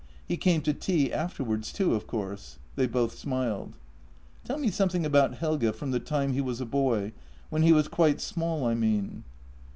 [0.27, 3.75] He came to tea afterwards too, of course." They both smiled."
[4.45, 7.11] Tell me something about Helge from the time he was a boy—
[7.51, 9.25] when he was quite small, I mean."